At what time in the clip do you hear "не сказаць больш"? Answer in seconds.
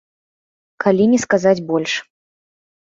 1.13-1.93